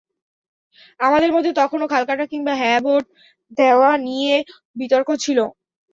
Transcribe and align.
আমাদের 0.99 1.31
মধ্যে 1.33 1.51
তখনো 1.61 1.85
খাল 1.91 2.03
কাটা 2.09 2.25
কিংবা 2.31 2.53
হ্যাঁ 2.55 2.79
ভোট 2.85 3.03
দেওয়া 3.57 3.91
নিয়ে 4.05 4.33
বিতর্ক 4.75 5.09
ছিল। 5.23 5.39